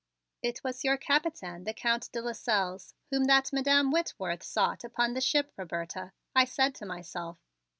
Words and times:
"It 0.41 0.63
was 0.63 0.83
your 0.83 0.97
Capitaine, 0.97 1.63
the 1.63 1.75
Count 1.75 2.11
de 2.11 2.23
Lasselles, 2.23 2.95
whom 3.11 3.25
that 3.25 3.53
Madam 3.53 3.91
Whitworth 3.91 4.41
sought 4.41 4.83
upon 4.83 5.13
the 5.13 5.21
ship, 5.21 5.51
Roberta," 5.57 6.11
I 6.35 6.43
said 6.45 6.73
to 6.77 6.87
myself. 6.87 7.37